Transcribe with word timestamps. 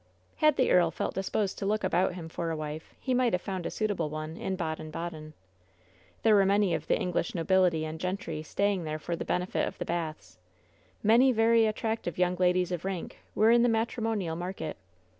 Had 0.37 0.55
the 0.55 0.71
earl 0.71 0.89
felt 0.89 1.13
disposed 1.13 1.59
to 1.59 1.65
look 1.67 1.83
about 1.83 2.15
him 2.15 2.27
for 2.27 2.49
a 2.51 2.55
22 2.55 2.57
WHEN 2.57 2.57
SHADOWS 2.57 2.81
DIE 2.81 2.89
wife, 2.89 2.95
he 3.05 3.13
might 3.13 3.33
have 3.33 3.41
found 3.43 3.65
a 3.67 3.69
suitable 3.69 4.09
one 4.09 4.35
in 4.35 4.55
Baden 4.55 4.89
Baden. 4.89 5.33
There 6.23 6.33
were 6.33 6.43
many 6.43 6.73
of 6.73 6.87
the 6.87 6.99
English 6.99 7.35
nobility 7.35 7.85
and 7.85 7.99
gentry 7.99 8.41
staying 8.41 8.83
there 8.83 8.97
for 8.97 9.15
the 9.15 9.23
benefit 9.25 9.67
of 9.67 9.77
the 9.77 9.85
baths. 9.85 10.39
Many 11.03 11.31
very 11.31 11.67
attractive 11.67 12.17
young 12.17 12.35
ladies 12.37 12.71
of 12.71 12.83
rank 12.83 13.19
were 13.35 13.51
in 13.51 13.61
the 13.61 13.69
matrimonial 13.69 14.35
market. 14.35 14.75